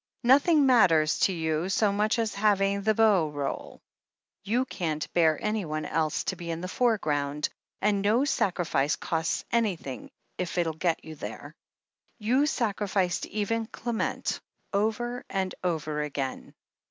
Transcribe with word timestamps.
Nothing 0.23 0.65
matters 0.65 1.19
to 1.19 1.31
you 1.31 1.69
so 1.69 1.91
much 1.93 2.17
as 2.17 2.33
having 2.33 2.81
the 2.81 2.95
beau 2.95 3.29
role. 3.29 3.83
You 4.43 4.65
can't 4.65 5.05
bear 5.13 5.37
anyone 5.39 5.85
else 5.85 6.23
to 6.23 6.35
be 6.35 6.49
in 6.49 6.61
the 6.61 6.67
foreground, 6.67 7.49
and 7.83 8.01
no 8.01 8.25
sacrifice 8.25 8.95
costs 8.95 9.45
any 9.51 9.75
thing 9.75 10.09
if 10.39 10.57
it'll 10.57 10.73
get 10.73 11.05
you 11.05 11.13
there. 11.13 11.53
You 12.17 12.47
sacrificed 12.47 13.27
even 13.27 13.67
Clem 13.67 14.01
ent, 14.01 14.39
over 14.73 15.23
and 15.29 15.53
over 15.63 16.01
again." 16.01 16.55